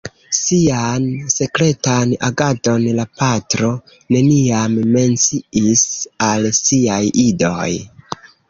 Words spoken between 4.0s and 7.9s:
neniam menciis al siaj idoj.